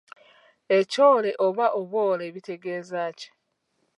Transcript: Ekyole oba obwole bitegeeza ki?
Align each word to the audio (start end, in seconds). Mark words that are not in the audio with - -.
Ekyole 0.77 1.31
oba 1.45 1.65
obwole 1.79 2.25
bitegeeza 2.35 3.01
ki? 3.17 3.29